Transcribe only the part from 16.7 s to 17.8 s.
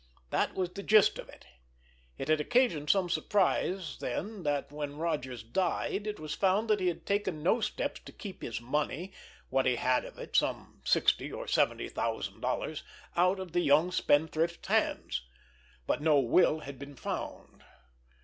been found.